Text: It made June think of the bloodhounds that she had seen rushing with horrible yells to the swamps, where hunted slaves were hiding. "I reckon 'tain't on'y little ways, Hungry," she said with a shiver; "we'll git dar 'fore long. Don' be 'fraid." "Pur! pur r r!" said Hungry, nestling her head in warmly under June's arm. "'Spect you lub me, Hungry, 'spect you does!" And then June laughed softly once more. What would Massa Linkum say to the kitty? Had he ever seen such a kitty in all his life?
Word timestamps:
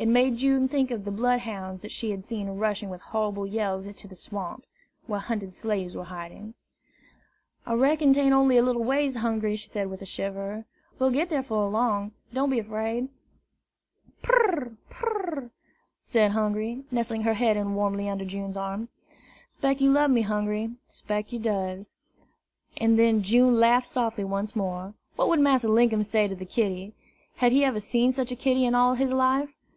It 0.00 0.08
made 0.08 0.38
June 0.38 0.66
think 0.66 0.90
of 0.90 1.04
the 1.04 1.10
bloodhounds 1.10 1.82
that 1.82 1.92
she 1.92 2.10
had 2.10 2.24
seen 2.24 2.46
rushing 2.56 2.88
with 2.88 3.02
horrible 3.02 3.46
yells 3.46 3.86
to 3.86 4.08
the 4.08 4.14
swamps, 4.14 4.72
where 5.06 5.20
hunted 5.20 5.52
slaves 5.52 5.94
were 5.94 6.04
hiding. 6.06 6.54
"I 7.66 7.74
reckon 7.74 8.14
'tain't 8.14 8.32
on'y 8.32 8.62
little 8.62 8.82
ways, 8.82 9.16
Hungry," 9.16 9.56
she 9.56 9.68
said 9.68 9.90
with 9.90 10.00
a 10.00 10.06
shiver; 10.06 10.64
"we'll 10.98 11.10
git 11.10 11.28
dar 11.28 11.42
'fore 11.42 11.68
long. 11.68 12.12
Don' 12.32 12.48
be 12.48 12.62
'fraid." 12.62 13.10
"Pur! 14.22 14.78
pur 14.88 15.06
r 15.10 15.34
r!" 15.42 15.50
said 16.02 16.30
Hungry, 16.30 16.82
nestling 16.90 17.24
her 17.24 17.34
head 17.34 17.58
in 17.58 17.74
warmly 17.74 18.08
under 18.08 18.24
June's 18.24 18.56
arm. 18.56 18.88
"'Spect 19.50 19.82
you 19.82 19.90
lub 19.92 20.10
me, 20.10 20.22
Hungry, 20.22 20.70
'spect 20.86 21.30
you 21.30 21.38
does!" 21.40 21.92
And 22.78 22.98
then 22.98 23.20
June 23.22 23.60
laughed 23.60 23.88
softly 23.88 24.24
once 24.24 24.56
more. 24.56 24.94
What 25.16 25.28
would 25.28 25.40
Massa 25.40 25.68
Linkum 25.68 26.04
say 26.04 26.26
to 26.26 26.34
the 26.34 26.46
kitty? 26.46 26.94
Had 27.36 27.52
he 27.52 27.64
ever 27.66 27.80
seen 27.80 28.12
such 28.12 28.32
a 28.32 28.36
kitty 28.36 28.64
in 28.64 28.74
all 28.74 28.94
his 28.94 29.12
life? 29.12 29.50